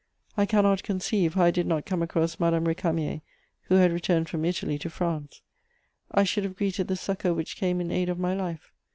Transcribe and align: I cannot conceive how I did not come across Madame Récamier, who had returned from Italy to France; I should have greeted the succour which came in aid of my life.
I 0.35 0.47
cannot 0.47 0.81
conceive 0.81 1.35
how 1.35 1.43
I 1.43 1.51
did 1.51 1.67
not 1.67 1.85
come 1.85 2.01
across 2.01 2.39
Madame 2.39 2.65
Récamier, 2.65 3.21
who 3.65 3.75
had 3.75 3.91
returned 3.91 4.29
from 4.29 4.45
Italy 4.45 4.79
to 4.79 4.89
France; 4.89 5.43
I 6.09 6.23
should 6.23 6.43
have 6.43 6.55
greeted 6.57 6.87
the 6.87 6.95
succour 6.95 7.35
which 7.35 7.55
came 7.55 7.79
in 7.79 7.91
aid 7.91 8.09
of 8.09 8.17
my 8.17 8.33
life. 8.33 8.71